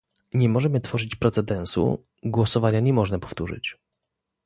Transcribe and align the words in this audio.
Nie 0.33 0.49
możemy 0.49 0.81
tworzyć 0.81 1.15
precedensu, 1.15 2.05
głosowania 2.23 2.79
nie 2.79 2.93
można 2.93 3.19
powtórzyć 3.19 3.77